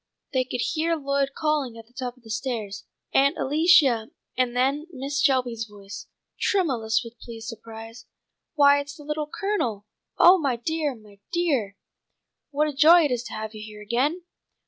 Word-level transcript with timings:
They 0.33 0.45
could 0.45 0.61
hear 0.63 0.95
Lloyd 0.95 1.33
calling 1.37 1.77
at 1.77 1.85
the 1.85 1.93
top 1.93 2.17
of 2.17 2.23
the 2.23 2.31
stairs, 2.31 2.85
"Aunt 3.13 3.37
Alicia," 3.37 4.09
and 4.35 4.55
then 4.57 4.87
Mrs. 4.91 5.21
Shelby's 5.23 5.67
voice, 5.69 6.07
tremulous 6.39 7.03
with 7.03 7.19
pleased 7.19 7.49
surprise: 7.49 8.07
"Why 8.55 8.79
it's 8.79 8.95
the 8.95 9.03
Little 9.03 9.29
Colonel! 9.31 9.85
Oh, 10.17 10.39
my 10.39 10.55
dear! 10.55 10.95
My 10.95 11.19
dear! 11.31 11.77
what 12.49 12.67
a 12.67 12.73
joy 12.73 13.03
it 13.03 13.11
is 13.11 13.21
to 13.25 13.33
have 13.33 13.53
you 13.53 13.61
here 13.63 13.83
again!" 13.83 14.23